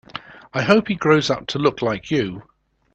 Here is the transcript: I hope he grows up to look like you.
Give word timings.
I 0.51 0.63
hope 0.63 0.87
he 0.87 0.95
grows 0.95 1.29
up 1.29 1.45
to 1.45 1.59
look 1.59 1.83
like 1.83 2.09
you. 2.09 2.41